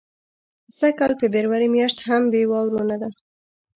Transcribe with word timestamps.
سږ 0.77 0.93
کال 0.99 1.11
فبرورۍ 1.21 1.67
میاشت 1.75 1.97
هم 2.07 2.21
بې 2.31 2.41
واورو 2.51 2.81
نه 2.89 2.97
ده. 3.01 3.09